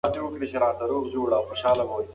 [0.15, 2.09] ټولنیزې قوې په دوو برخو ویشل سوي دي.